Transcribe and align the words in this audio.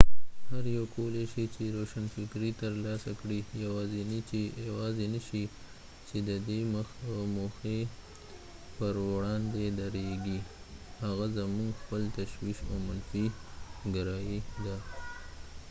هر 0.49 0.65
یو 0.77 0.85
کولی 0.95 1.25
شي 1.33 1.43
چې 1.55 1.63
روشنفکري 1.75 2.51
ترلاسه 2.61 3.11
کړي 3.19 3.39
یواځینی 4.79 5.19
شی 5.27 5.43
چې 6.07 6.17
ددې 6.29 6.59
موخې 7.35 7.79
پر 8.77 8.93
وړاندې 9.11 9.63
درېږي 9.79 10.39
هغه 11.03 11.25
زمونږ 11.37 11.71
خپل 11.81 12.01
تشویش 12.17 12.57
او 12.69 12.75
منفي 12.87 13.25
ګرایي 13.95 14.39
ده 14.65 14.77